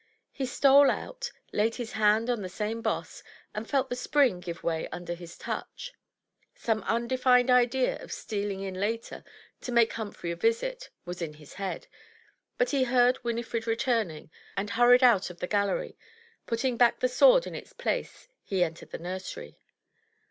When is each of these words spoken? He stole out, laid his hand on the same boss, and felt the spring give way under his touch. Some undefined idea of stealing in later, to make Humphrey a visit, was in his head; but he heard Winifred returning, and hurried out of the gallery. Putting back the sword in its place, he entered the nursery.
He 0.31 0.47
stole 0.47 0.89
out, 0.89 1.31
laid 1.53 1.75
his 1.75 1.91
hand 1.91 2.27
on 2.27 2.41
the 2.41 2.49
same 2.49 2.81
boss, 2.81 3.21
and 3.53 3.69
felt 3.69 3.87
the 3.87 3.95
spring 3.95 4.39
give 4.39 4.63
way 4.63 4.87
under 4.87 5.13
his 5.13 5.37
touch. 5.37 5.93
Some 6.55 6.81
undefined 6.87 7.51
idea 7.51 8.01
of 8.01 8.11
stealing 8.11 8.61
in 8.63 8.73
later, 8.73 9.23
to 9.61 9.71
make 9.71 9.93
Humphrey 9.93 10.31
a 10.31 10.35
visit, 10.35 10.89
was 11.05 11.21
in 11.21 11.35
his 11.35 11.53
head; 11.53 11.85
but 12.57 12.71
he 12.71 12.85
heard 12.85 13.23
Winifred 13.23 13.67
returning, 13.67 14.31
and 14.57 14.71
hurried 14.71 15.03
out 15.03 15.29
of 15.29 15.39
the 15.39 15.45
gallery. 15.45 15.99
Putting 16.47 16.77
back 16.77 16.99
the 16.99 17.07
sword 17.07 17.45
in 17.45 17.53
its 17.53 17.71
place, 17.71 18.27
he 18.43 18.63
entered 18.63 18.89
the 18.89 18.97
nursery. 18.97 19.59